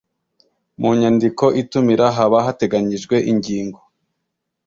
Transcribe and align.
mu 0.79 0.89
nyandiko 0.99 1.45
itumira 1.61 2.05
haba 2.15 2.37
hateganyijwe 2.45 3.15
ingingo 3.31 3.79